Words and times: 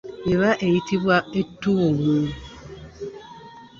Eba 0.31 0.49
eyitibwa 0.65 1.17
ettuumu. 1.39 2.13